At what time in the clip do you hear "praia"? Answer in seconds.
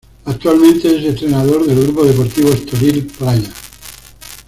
3.05-3.53